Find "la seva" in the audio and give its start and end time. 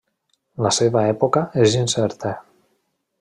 0.67-1.03